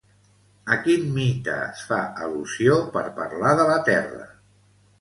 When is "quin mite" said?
0.85-1.53